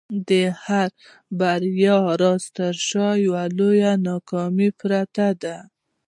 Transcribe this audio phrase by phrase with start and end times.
[0.27, 0.29] د
[0.63, 0.95] هري
[1.39, 5.57] بریا راز تر شا یوه لویه ناکامي پرته ده.